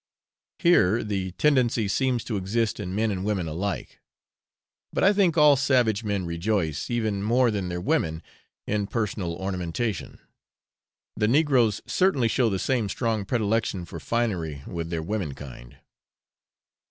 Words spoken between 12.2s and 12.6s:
show the